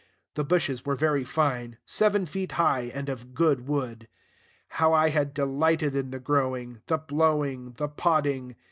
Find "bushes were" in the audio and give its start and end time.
0.43-0.95